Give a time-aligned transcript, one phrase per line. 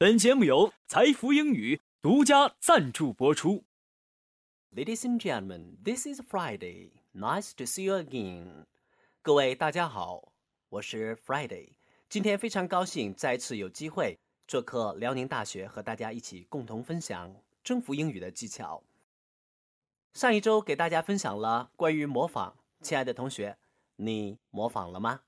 [0.00, 3.64] 本节目由财富英语独家赞助播出。
[4.72, 6.92] Ladies and gentlemen, this is Friday.
[7.12, 8.66] Nice to see you again.
[9.22, 10.30] 各位大家好，
[10.68, 11.70] 我是 Friday。
[12.08, 17.34] 今天非常高兴再次有机会做客辽宁大学，和大家一起共同分享
[17.64, 18.84] 征服英语的技巧。
[20.14, 23.58] 上一周给大家分享了关于模仿，亲爱的同学，
[23.96, 25.22] 你模仿了吗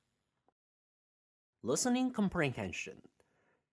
[1.60, 2.98] ？Listening comprehension.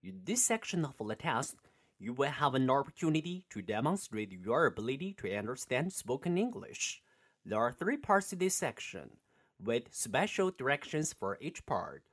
[0.07, 1.57] In this section of the test,
[1.99, 7.01] you will have an opportunity to demonstrate your ability to understand spoken English.
[7.45, 9.17] There are three parts to this section,
[9.61, 12.03] with special directions for each part.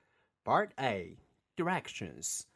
[0.45, 1.19] Part A
[1.57, 2.49] Directions.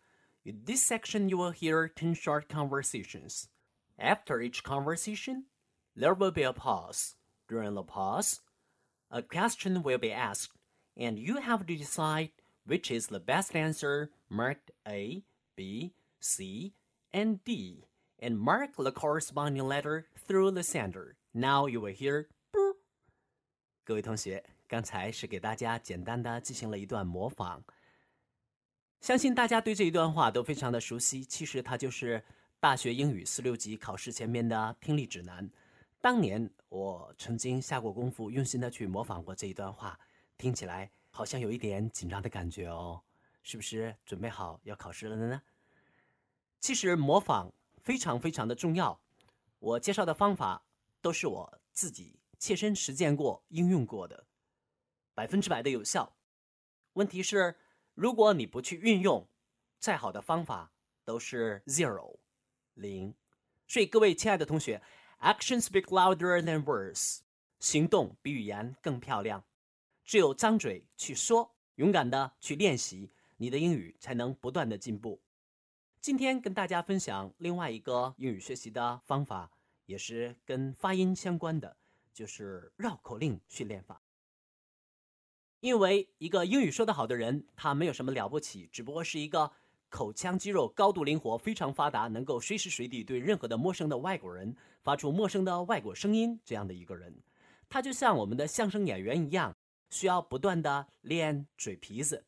[0.45, 3.49] In this section, you will hear 10 short conversations.
[3.97, 5.45] After each conversation,
[5.95, 7.15] there will be a pause.
[7.49, 8.41] During the pause,
[9.09, 10.59] a question will be asked,
[10.97, 12.31] and you have to decide
[12.69, 15.23] which is the best answer marked A,
[15.59, 16.73] B, C,
[17.11, 17.89] and D,
[18.21, 21.17] and mark the corresponding letter through the center.
[21.33, 22.29] Now you will hear.
[23.83, 27.63] 各位同学，刚才是给大家简单的进行了一段模仿，
[29.01, 31.25] 相信大家对这一段话都非常的熟悉。
[31.25, 32.23] 其实它就是
[32.61, 35.51] 大学英语四六级考试前面的听力指南。
[36.01, 39.99] 当年我曾经下过功夫，用心的去模仿过这一段话，
[40.37, 43.03] 听起来好像有一点紧张的感觉哦，
[43.51, 45.41] 是不是准备好要考试了呢？
[46.61, 49.01] 其实模仿非常非常的重要，
[49.59, 50.67] 我介绍的方法
[51.01, 54.27] 都是我自己切身实践过、应用过的，
[55.15, 56.15] 百分之百的有效。
[56.93, 57.57] 问题是，
[57.95, 59.27] 如果你不去运用，
[59.79, 60.71] 再好的方法
[61.03, 62.19] 都是 zero
[62.75, 63.15] 零。
[63.67, 64.83] 所以各位亲爱的同学
[65.21, 67.21] ，Action speak louder than words，
[67.61, 69.43] 行动比语言更漂亮。
[70.05, 75.21] 只有张嘴去说，勇敢的去练习，你的英语才能不断的进步。
[76.01, 79.51] 今天跟大家分享另外一个英语学习的方法，
[79.87, 81.77] 也是跟发音相关的，
[82.13, 84.03] 就是绕口令训练法。
[85.61, 89.51] 因为一个英语说得好的人，他没有什么了不起，只不过是一个
[89.89, 97.13] 口腔肌肉高度灵活、非常发达，能够随时随地对任何的陌生的外国人发出陌生的外国声音这样的一个人。
[97.69, 99.57] 他就像我们的相声演员一样，
[99.91, 102.25] 需要不断的练嘴皮子。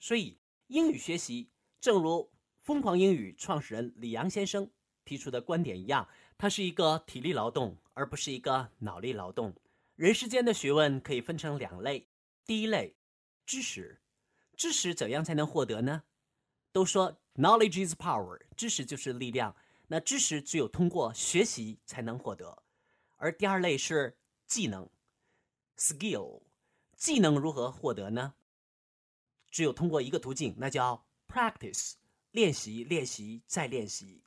[0.00, 0.36] 所以
[0.68, 2.30] 英语学习，正如
[2.62, 4.70] 疯狂英语创始人李阳先生
[5.04, 6.08] 提出的观点一样，
[6.38, 9.54] 它是一个体力劳动，而不是一个脑力劳动。
[9.94, 12.08] 人世间的学问可以分成两类，
[12.46, 12.96] 第一类，
[13.44, 14.00] 知识，
[14.56, 16.04] 知识怎样才能获得呢？
[16.72, 19.54] 都说 knowledge is power，知识就是力量。
[19.88, 22.62] 那知识只有通过学习才能获得。
[23.16, 24.88] 而第二类是技能
[25.76, 26.40] ，skill，
[26.96, 28.34] 技能如何获得呢？
[29.54, 31.92] 只有通过一个途径，那叫 practice。
[32.32, 34.24] 练习，练习，再练习。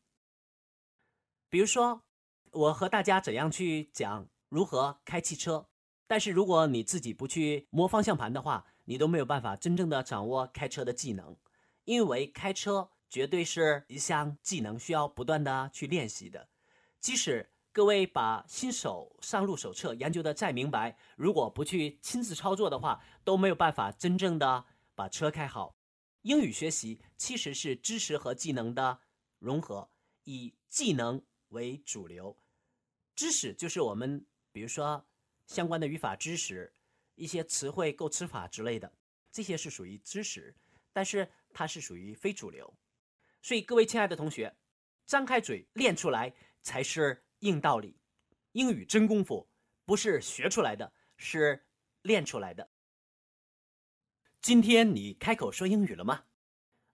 [1.49, 2.05] 比如说，
[2.51, 5.67] 我和大家怎样去讲如何开汽车，
[6.07, 11.35] 但是如果你自己不去摸方向盘的话，你都没有办法真正的掌握开车的技能，
[11.83, 16.47] 因为开车绝对是一项技能，需要不断的去练习的。
[17.01, 24.63] 即使各位把新手上路手册研究的再明白，如果不去亲自操作的话，都没有办法真正的
[24.97, 25.77] 把车开好。
[26.23, 28.99] 英语学习其实是知识和技能的
[29.37, 29.91] 融合，
[30.23, 32.35] 以技能为主流，
[33.15, 35.07] 知识就是我们比如说
[35.45, 36.73] 相关的语法知识、
[37.13, 38.91] 一些词汇构词法之类的，
[39.31, 40.55] 这些是属于知识，
[40.91, 42.75] 但是它是属于非主流。
[43.43, 44.57] 所以各位亲爱的同学，
[45.05, 48.01] 张开嘴练出来才是硬道理。
[48.53, 49.47] 英语真功夫
[49.85, 51.67] 不是学出来的，是
[52.01, 52.67] 练出来的。
[54.47, 56.23] 今天你开口说英语了吗？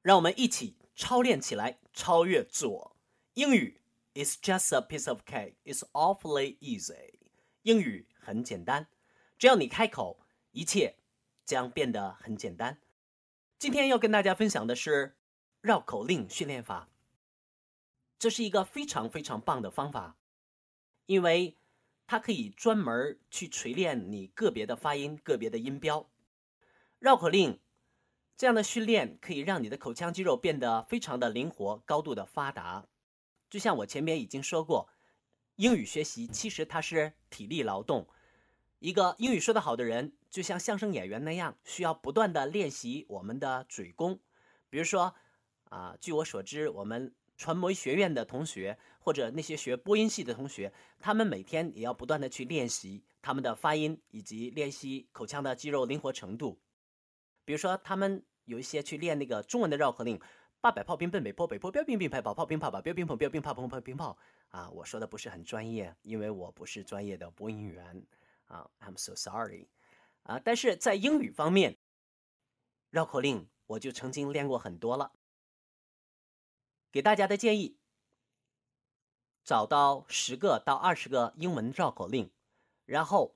[0.01, 2.97] 让我们一起操练起来，超越自我。
[3.35, 3.79] 英语
[4.15, 5.53] is just a piece of cake.
[5.63, 7.19] It's awfully easy.
[7.61, 8.87] 英语很简单，
[9.37, 10.95] 只要你开口，一切
[11.45, 12.79] 将变得很简单。
[13.59, 15.15] 今天要跟大家分享的是
[15.61, 16.89] 绕口令训练法。
[18.17, 20.17] 这是一个非常非常棒的方法，
[21.05, 21.55] 因为
[22.07, 26.09] 它可以专门去锤炼你个别的发音、个别的音标。
[27.03, 27.59] 绕口令
[28.37, 32.87] 这样的训练可以让你的口腔肌肉变得非常的灵活、高度的发达。
[33.49, 34.87] 就像我前面已经说过，
[35.57, 38.07] 英语学习其实它是体力劳动。
[38.79, 44.17] 一个英语说得好的人，就像相声演员那样，需要不断的练习我们的嘴功。
[44.69, 45.13] 比如说，
[45.65, 50.71] 啊，据我所知，我们传媒学院的同学或者那些学播音系的同学，
[51.01, 56.57] 他们每天也要不断的去练习他们的发音，以及练习口腔的肌肉灵活程度。
[57.45, 60.19] 比如说，他们有一些去练那个中文的绕口令，
[60.61, 64.17] 八百炮兵奔北坡，北坡标兵并排跑，炮兵炮把标兵碰，标兵炮碰炮兵炮。
[64.49, 68.05] 啊，我说的不是很专业，因为我不是专业的播音员
[68.45, 69.67] 啊，I'm so sorry。
[70.23, 71.77] 啊，但是在英语方面，
[72.91, 75.11] 绕口令我就曾经练过很多了。
[76.91, 77.79] 给大家的建议，
[79.43, 82.31] 找到十个到二十个英文绕口令，
[82.85, 83.35] 然后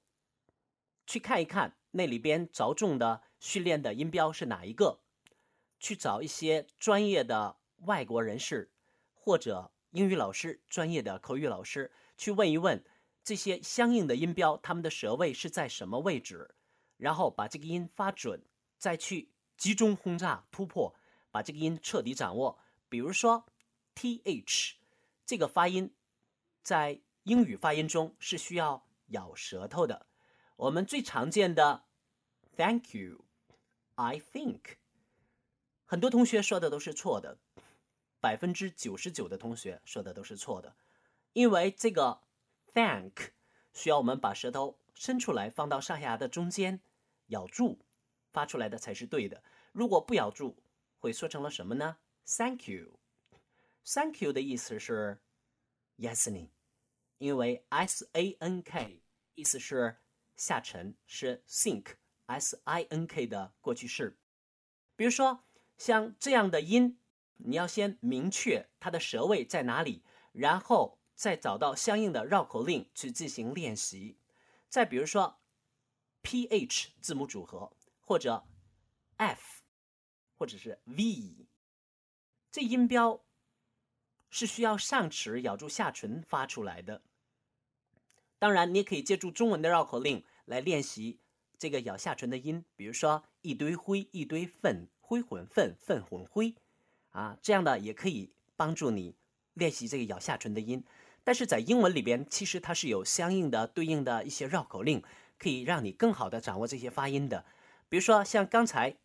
[1.08, 5.00] 去看一看那里边着重的训练的音标是哪一个，
[5.80, 8.72] 去找一些专业的外国人士
[9.14, 12.84] 或者英语老师、专业的口语老师去问一问
[13.24, 16.56] 这些相应的音标，他们的舌位是在什么位置，
[16.98, 18.42] 然后把这个音发准，
[18.78, 20.96] 再去集中轰炸突破，
[21.32, 22.58] 把这个音彻底掌握。
[22.90, 23.46] 比如说
[23.96, 24.74] ，th
[25.26, 25.94] 这个发音，
[26.64, 30.08] 在英语发音中是需要咬舌头的。
[30.56, 31.84] 我们最常见的
[32.56, 33.26] thank you
[33.98, 34.76] I think，
[35.86, 37.40] 很多同学说的都是错的，
[38.20, 40.76] 百分之九十九的同学说的都是错的，
[41.34, 42.22] 因为这个
[42.76, 43.32] thank
[43.74, 46.80] 需要我们把舌头伸出来，放到上下牙的中间，
[47.30, 47.80] 咬住，
[48.32, 49.44] 发出来的才是对的。
[49.72, 50.56] 如果不咬住，
[51.00, 53.00] 会说成了什么呢？Thank you,
[53.84, 55.18] Thank you 的意思是
[55.98, 56.52] Yes 你，
[57.18, 59.02] 因为 S A N K
[59.34, 59.98] 意思是
[60.36, 61.96] 下沉，是 Sink
[62.28, 64.18] S I N K 的过去式。
[64.96, 65.44] 比如说
[65.78, 67.00] 像这样的音，
[67.38, 74.18] 你要先明确它的舌位在哪里，然后再找到相应的绕口令去进行练习。
[74.70, 75.40] 再比如说
[76.22, 78.46] P H 字母组合，或者
[79.18, 79.64] F，
[80.38, 81.48] 或者是 V。
[82.52, 83.24] 这音标
[84.30, 87.04] 是需要上齿咬住下唇发出来的。
[88.40, 91.20] 当然，你也可以借助中文的绕口令来练习
[91.58, 96.54] 这个咬下唇的音，比如说一堆灰、一堆粪、灰混粪、粪混灰，
[97.12, 99.16] 啊，这样的也可以帮助你
[99.54, 100.84] 练习这个咬下唇的音。
[101.24, 105.04] 但是在英文里边，其实它是有相应的对应的一些绕口令，
[105.38, 107.44] 可以让你更好的掌握这些发音的。
[107.90, 108.96] 比如说像刚才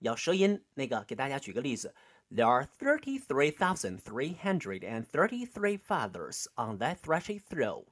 [0.00, 1.94] 咬舌音那个，给大家举个例子。
[2.34, 7.84] There are thirty-three thousand three hundred and thirty-three feathers on that thrushy throat。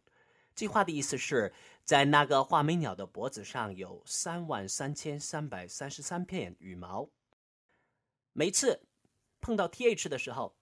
[0.59, 1.53] 这话的意思是，
[1.83, 7.09] 在那个画眉鸟的脖子上有三万三千三百三十三片羽毛。
[8.33, 8.81] 每次
[9.41, 10.55] 碰到 th 的时候，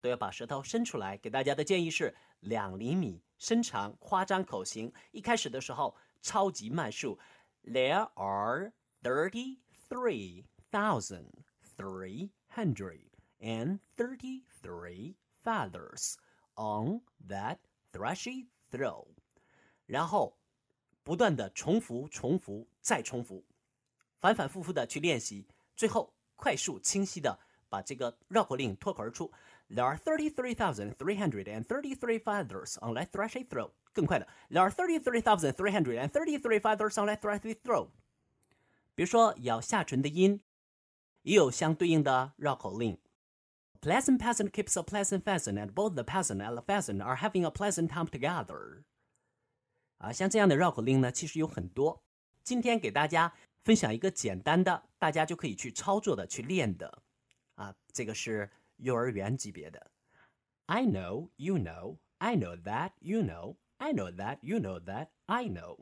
[0.00, 1.16] 都要把舌头伸出来。
[1.16, 4.92] 给大家的建议是两厘米，伸长，夸张口型。
[5.10, 7.18] 一开始的时候超级慢速。
[7.64, 8.72] There are
[9.02, 11.30] thirty-three thousand
[11.76, 15.14] three hundred。and thirty-three
[15.44, 16.16] feathers
[16.56, 17.58] on that
[17.92, 19.06] thrushy throat，
[19.86, 20.38] 然后
[21.02, 23.44] 不断的重复、重复、再重复，
[24.18, 27.38] 反反复复的去练习，最后快速清晰的
[27.68, 29.32] 把这个绕口令脱口而出。
[29.70, 33.72] There are thirty-three thousand three hundred and thirty-three feathers on that thrushy throat。
[33.92, 37.88] 更快的，There are thirty-three thousand three hundred and thirty-three feathers on that thrushy throat。
[38.94, 40.40] 比如说咬下唇的音，
[41.22, 42.98] 也有相对应的绕口令。
[43.80, 47.50] pleasant peasant keeps a pleasant pheasant, and both the peasant and the pheasant are having a
[47.50, 48.84] pleasant time together。
[49.97, 52.03] 啊，像这样的绕口令呢，其实有很多。
[52.43, 57.03] 今天给大家分享一个简单的，大家就可以去操作的、去练的。
[57.55, 59.91] 啊，这个是幼儿园级别的。
[60.65, 65.45] I know, you know, I know that, you know, I know that, you know that, I
[65.45, 65.79] know。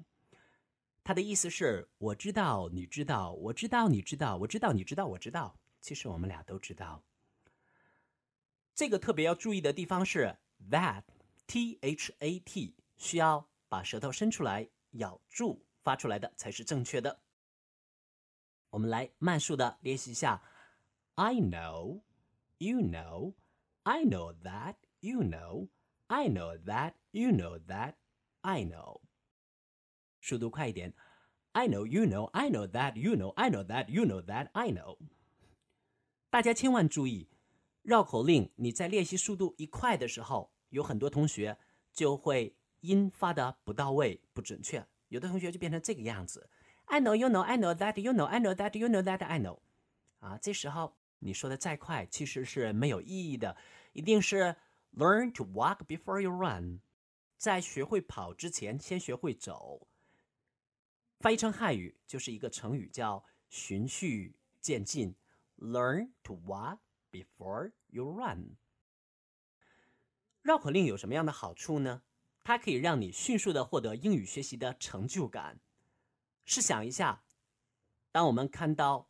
[1.04, 5.56] 它的意思是我知道，你知道，我知道，你知道，我知道，你知道，我知道。
[5.80, 7.04] 其实我们俩都知道。
[8.76, 10.38] 这个特别要注意的地方是
[10.70, 11.04] that
[11.48, 17.24] t h a t 需要把舌头伸出来咬住发出来的才是正确的。
[18.70, 20.44] 我们来慢速的练习一下。
[21.16, 22.02] I know,
[22.58, 23.34] you know,
[23.84, 25.70] I know that, you know,
[26.08, 27.94] I know that, you know that,
[28.42, 29.00] I know。
[30.20, 30.94] 速度快一点。
[31.54, 34.74] I know, you know, I know that, you know, I know that, you know that, I
[34.74, 34.98] know。
[36.30, 37.30] 大家千万注意。
[37.84, 41.58] 绕口令，你在练习速度一快的时候，有很多同学
[41.94, 44.86] 就会音发的不到位、不准确。
[45.08, 46.50] 有的同学就变成这个样子
[46.86, 49.40] ：I know, you know, I know that, you know, I know that, you know that, I
[49.40, 49.60] know。
[50.20, 53.58] 啊，这时候你说的再快，其实是没有意义的。
[53.94, 54.56] 一定是
[54.94, 56.82] learn to walk before you run，
[57.38, 59.88] 在学会跑之前，先学会走。
[61.20, 65.16] 翻译成汉语就是一个成语，叫循序渐进
[65.58, 66.80] ，learn to walk。
[67.12, 68.56] Before you run，
[70.42, 72.04] 绕口令有什么样的好处呢？
[72.44, 75.60] 它可以让你迅速的获得英语学习的成就感。
[76.46, 77.24] 试想一下，
[78.12, 79.10] 当我们看到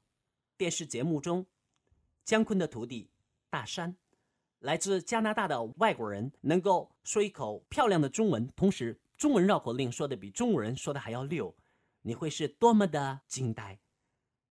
[0.57, 1.45] 电视节目中
[2.23, 3.09] 姜昆的徒弟
[3.49, 3.97] 大山。
[4.59, 11.55] 来自加拿大的外国人能够说一口漂亮的中文，同时中文绕口令说的比中国人说的还要溜，
[12.03, 13.79] 你会是多么的惊呆？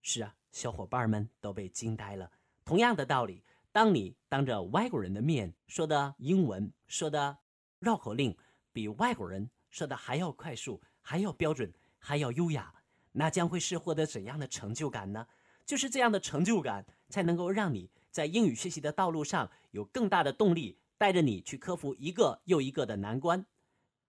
[0.03, 2.29] 是啊，小伙伴们都被惊呆了。
[2.65, 7.39] 同样的道理，当你当着外国人的面说的英文说的
[7.79, 8.37] 绕口令
[8.73, 12.75] 比外国人说的还要快速、还要标准、还要优雅，
[13.13, 15.27] 那将会是获得怎样的成就感呢？
[15.67, 17.91] 就是这样的成就感，才能够让你。
[18.11, 23.47] 在英语学习的道路上有更大的动力，带着你去克服一个又一个的难关。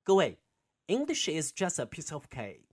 [0.03, 0.39] 各位
[0.87, 2.63] ，English is just a piece of cake，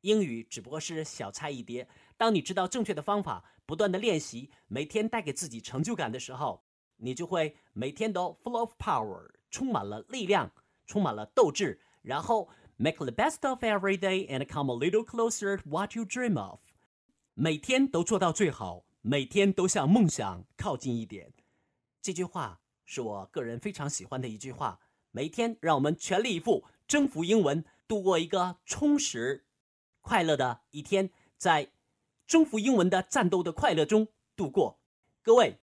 [0.00, 1.86] 英语只不过是小菜一碟。
[2.16, 6.64] 当你知道正确的方法，不断的练习，每天带给自己成就感的时候，
[6.96, 10.50] 你就会每天都 full of power，充满了力量，
[10.88, 16.36] 充满了斗志，然后 make the best of every day and come a little closer to what you dream
[16.36, 16.58] of，
[17.34, 18.86] 每天都做到最好。
[19.00, 21.32] 每天都向梦想靠近一点，
[22.02, 24.80] 这句话是我个人非常喜欢的一句话。
[25.12, 29.46] 每天让我们全力以赴征服英文，度过一个充实、
[30.00, 31.70] 快乐的一天，在
[32.26, 34.80] 征服英文的战斗的快乐中度过。
[35.22, 35.60] 各位，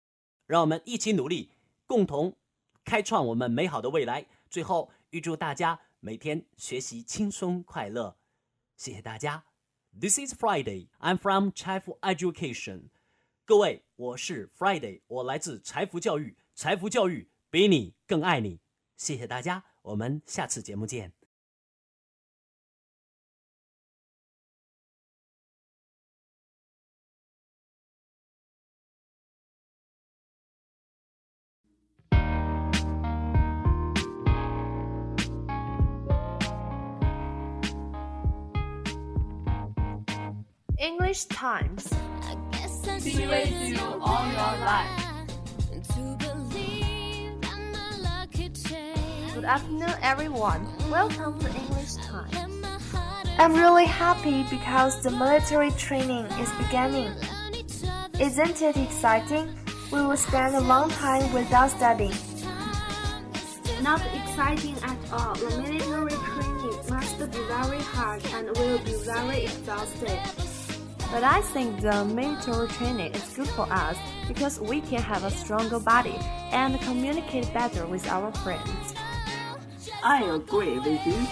[0.45, 1.51] 让我们一起努力，
[1.87, 2.35] 共同
[2.83, 4.27] 开创我们美好的未来。
[4.49, 8.17] 最后，预祝大家每天学习轻松快乐。
[8.77, 9.43] 谢谢大家。
[9.99, 10.87] This is Friday.
[10.99, 12.89] I'm from Chaifu Education.
[13.45, 18.61] 各位，我是 Friday，我来自财富教育，财富教育比你更爱你。
[18.95, 21.20] 谢谢大家，我们下次节目见。
[40.81, 41.87] English Times.
[43.03, 44.89] be with you all your life.
[49.35, 50.65] Good afternoon, everyone.
[50.89, 52.65] Welcome to English Time.
[53.37, 57.13] I'm really happy because the military training is beginning.
[58.19, 59.53] Isn't it exciting?
[59.91, 62.17] We will spend a long time without studying.
[63.83, 65.35] Not exciting at all.
[65.35, 70.40] The military training must be very hard and will be very exhausting.
[71.10, 73.96] But I think the military training is good for us
[74.28, 76.16] because we can have a stronger body
[76.50, 78.94] and communicate better with our friends.
[80.02, 81.26] I agree with you.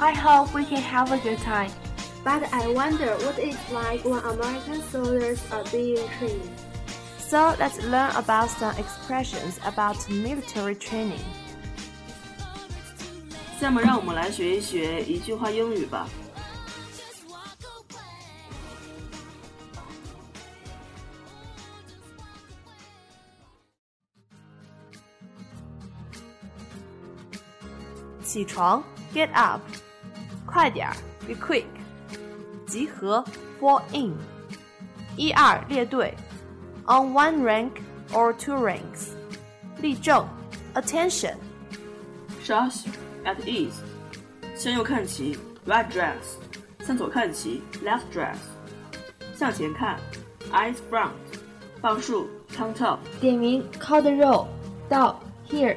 [0.00, 1.70] I hope we can have a good time.
[2.24, 6.50] But I wonder what it's like when American soldiers are being trained.
[7.18, 11.24] So let's learn about some expressions about military training.
[13.60, 16.08] 下面让我们来学一学一句话英语吧。
[28.32, 28.82] 起床，
[29.14, 29.60] get up，
[30.46, 30.96] 快点儿，
[31.26, 31.64] be quick，
[32.66, 33.24] 集合，
[33.60, 34.14] fall in，
[35.16, 36.14] 一二列队，
[36.86, 37.70] on one rank
[38.12, 39.10] or two ranks，
[39.80, 40.26] 立正，
[40.74, 41.34] attention，
[42.42, 42.88] 稍息，
[43.24, 43.72] at ease，
[44.56, 46.36] 向右看齐，right dress，
[46.84, 48.38] 向左看齐，left dress，
[49.34, 49.98] 向前看，
[50.52, 51.10] eyes front，
[51.80, 54.46] 报数，count up，点名，call the roll，
[54.88, 55.76] 到，here，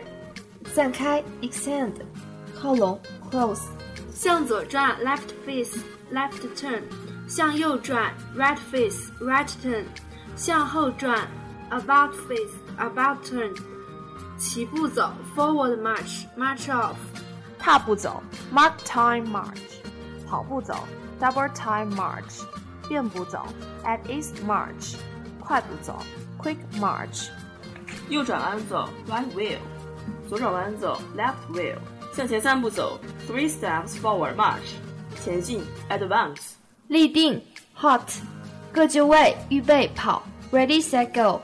[0.73, 1.93] 散开，extend。
[2.59, 2.99] 靠拢，
[3.31, 3.63] close，
[4.13, 6.83] 向左转，left face，left turn，
[7.27, 9.85] 向右转，right face，right turn，
[10.35, 11.27] 向后转，
[11.69, 13.55] about face，about turn，
[14.37, 16.95] 齐步走，forward march，march off，
[17.57, 18.21] 踏步走，
[18.53, 19.79] mark time march，
[20.27, 20.87] 跑步走，
[21.19, 22.43] double time march，
[22.87, 23.45] 变步走，
[23.83, 24.95] at ease march，
[25.39, 25.99] 快步走，
[26.37, 27.29] quick march，
[28.09, 29.57] 右转弯走，right wheel，
[30.27, 31.77] 左转弯走，left wheel。
[32.16, 34.72] 向前三步走，three steps forward march，
[35.22, 36.52] 前进，advance，
[36.88, 37.38] 立定
[37.78, 38.20] ，halt，
[38.72, 41.42] 各就位，预备跑，ready set go，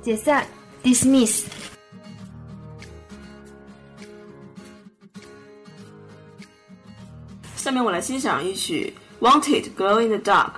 [0.00, 0.46] 解散
[0.84, 1.46] ，dismiss。
[7.56, 8.94] 下面我来欣赏一曲
[9.28, 10.50] 《Wanted Glow in the Dark》。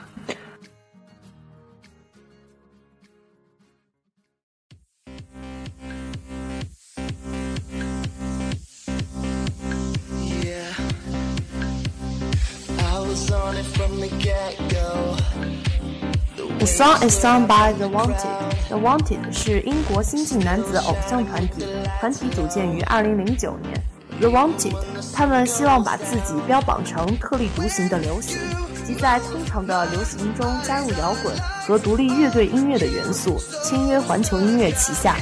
[16.58, 18.16] The song is sung by The Wanted.
[18.70, 21.66] The Wanted 是英国新晋男子偶像团体，
[22.00, 23.82] 团体组建于2009年。
[24.20, 24.74] The Wanted，
[25.12, 28.38] 他们希望把自己标榜成特立独行的流行，
[28.86, 31.36] 即在通常的流行中加入摇滚
[31.66, 35.16] 和独立乐队音乐的元素，签约环球音乐旗下。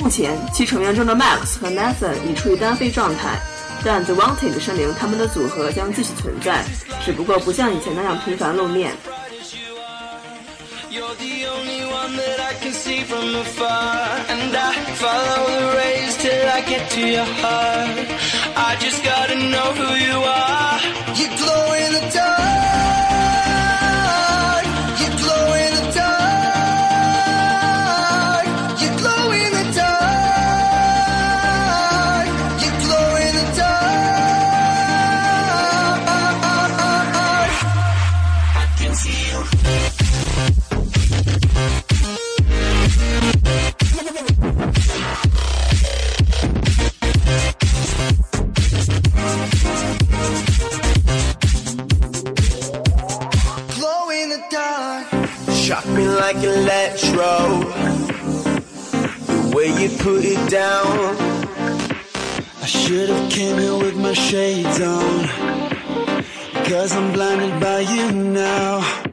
[0.00, 3.38] 目前，其成员中的 Max 和 Nathan 已处于单飞状态，
[3.84, 6.64] 但 The Wanted 声明他们的组合将继续存在，
[7.04, 8.92] 只不过不像以前那样频繁露面。
[59.26, 61.16] The way you put it down.
[62.62, 65.26] I should have came here with my shades on.
[66.66, 69.07] Cause I'm blinded by you now.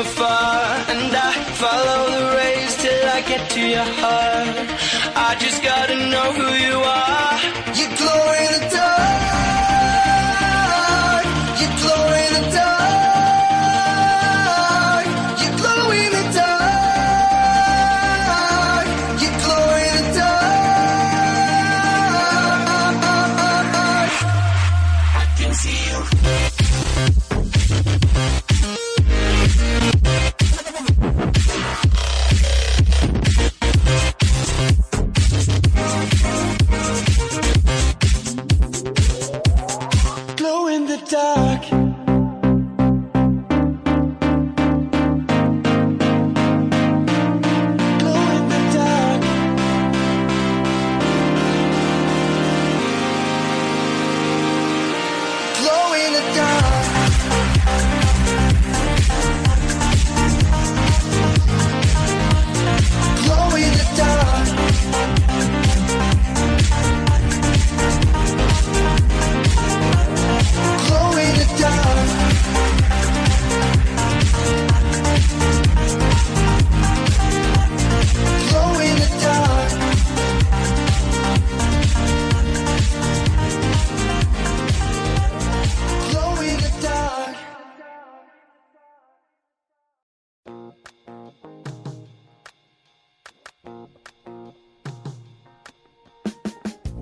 [0.00, 0.62] Afar.
[0.92, 4.56] And I follow the rays till I get to your heart.
[5.28, 7.34] I just gotta know who you are.
[7.78, 8.22] You glow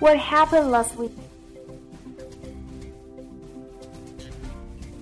[0.00, 1.12] What happened last week?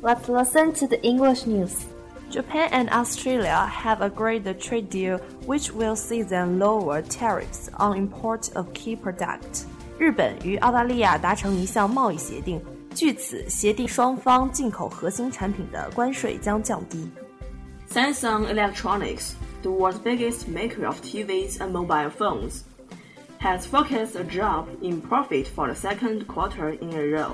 [0.03, 1.87] Let's listen to the English news.
[2.31, 7.97] Japan and Australia have agreed a trade deal which will see them lower tariffs on
[7.97, 9.65] import of key product.
[9.99, 12.61] 日本与澳大利亚达成一项贸易协定，
[12.95, 17.11] 据此协定双方进口核心产品的关税将降低。
[17.91, 22.61] Samsung Electronics, the world's biggest maker of TVs and mobile phones,
[23.43, 27.33] has forecast a drop in profit for the second quarter in a row.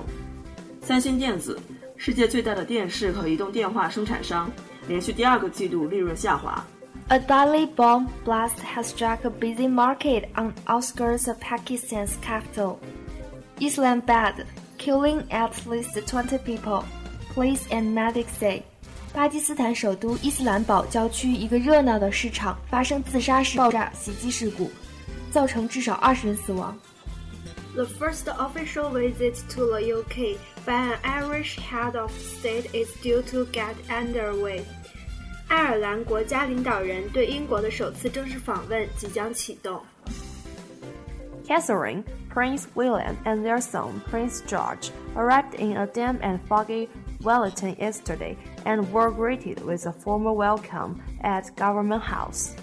[0.83, 1.59] 三星电子，
[1.97, 4.51] 世界最大的电视和移动电话生产商，
[4.87, 6.65] 连续第二个季度利润下滑。
[7.09, 12.79] A deadly bomb blast has struck a busy market on outskirts of Pakistan's capital,
[13.61, 14.47] Islamabad,
[14.79, 16.85] killing at least 20 people.
[17.35, 18.63] Police and medics say.
[19.13, 24.71] 巴基斯坦首都伊斯兰堡郊区一个热闹的市场发生自杀式爆炸袭击事故，
[25.31, 26.77] 造成至少二十人死亡。
[27.75, 33.47] The first official visit to the UK by an Irish head of state is due to
[33.47, 34.63] get underway.
[35.49, 39.81] 爱尔兰国家领导人对英国的首次正式访问即将启动。
[41.47, 46.89] Catherine, Prince William, and their son Prince George arrived in a damp and foggy
[47.23, 52.55] Wellington yesterday and were greeted with a formal welcome at Government House.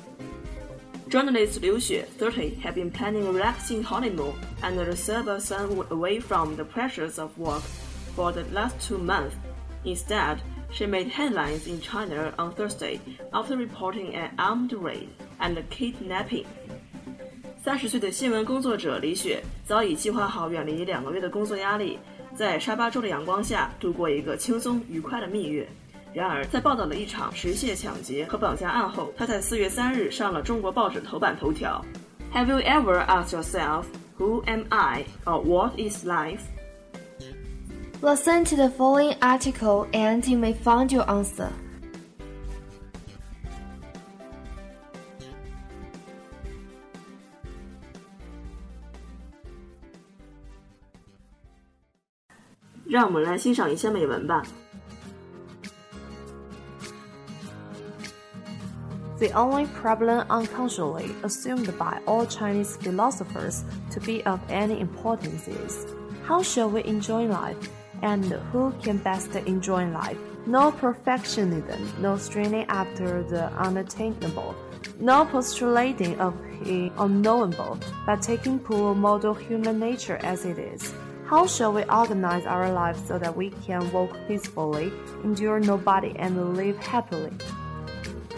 [1.09, 6.19] Journalist Liu Xue, 30, had been planning a relaxing honeymoon and the serve sun away
[6.19, 7.61] from the pressures of work
[8.15, 9.35] for the last two months.
[9.83, 10.37] Instead,
[10.71, 12.99] she made headlines in China on Thursday
[13.33, 16.45] after reporting an armed raid and kidnapping.
[17.63, 21.99] 三十岁的新闻工作者李雪早已计划好远离两个月的工作压力，
[22.35, 25.67] 在沙巴州的阳光下度过一个轻松愉快的蜜月。
[26.12, 31.84] 然而，在报道了一场持械抢劫和绑架案后，他在四月三日上了中国报纸头版头条。
[32.32, 33.84] Have you ever asked yourself,
[34.18, 36.40] who am I or what is life?
[38.02, 41.50] Listen to the following article and you may find your answer.
[59.18, 65.86] The only problem unconsciously assumed by all Chinese philosophers to be of any importance is
[66.24, 67.56] how shall we enjoy life
[68.02, 70.18] and who can best enjoy life?
[70.46, 74.54] No perfectionism, no straining after the unattainable,
[75.00, 80.92] no postulating of the unknowable, but taking poor model human nature as it is.
[81.24, 84.92] How shall we organize our lives so that we can walk peacefully,
[85.24, 87.32] endure nobody, and live happily?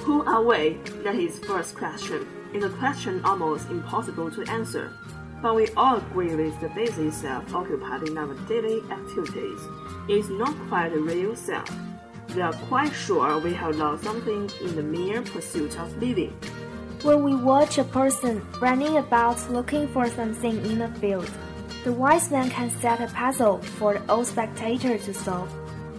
[0.09, 0.79] Who are we?
[1.05, 2.27] That is first question.
[2.55, 4.91] It's a question almost impossible to answer.
[5.43, 9.61] But we all agree with the busy self occupied in our daily activities.
[10.09, 11.71] It's not quite the real self.
[12.35, 16.35] We are quite sure we have lost something in the mere pursuit of living.
[17.03, 21.31] When we watch a person running about looking for something in a field,
[21.85, 25.53] the wise man can set a puzzle for the old spectator to solve.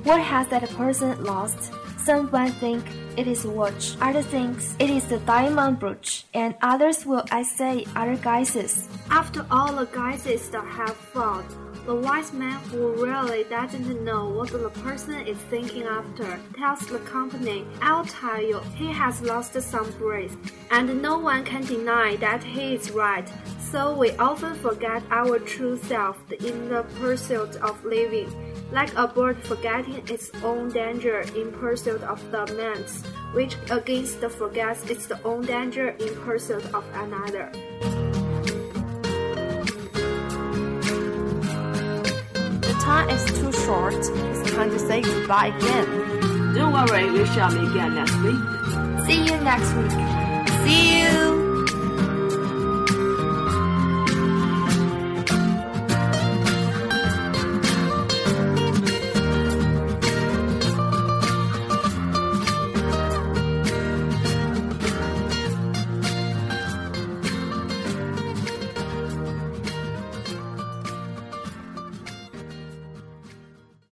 [0.03, 1.71] What has that person lost?
[2.09, 2.83] Someone think
[3.17, 7.85] it is a watch, others think it is a diamond brooch, and others will essay
[7.95, 8.89] other guises.
[9.11, 11.45] After all the guesses that have failed,
[11.85, 16.99] the wise man who really doesn't know what the person is thinking after tells the
[16.99, 20.35] company, I'll tell you, he has lost some breath,
[20.71, 23.27] and no one can deny that he is right.
[23.59, 28.33] So we often forget our true self in the pursuit of living
[28.71, 34.83] like a bird forgetting its own danger in pursuit of the man's, which against forgets
[34.89, 38.08] its own danger in pursuit of another.
[42.99, 43.93] Time is too short.
[43.95, 46.53] It's time to say goodbye again.
[46.53, 48.41] Don't worry, we shall meet again next week.
[49.05, 49.91] See you next week.
[50.65, 51.38] See you!